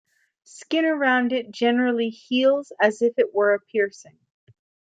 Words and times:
The 0.45 0.49
skin 0.49 0.85
around 0.85 1.31
it 1.31 1.51
generally 1.51 2.09
heals 2.09 2.71
as 2.81 3.03
if 3.03 3.13
it 3.19 3.35
were 3.35 3.53
a 3.53 3.59
piercing. 3.59 4.17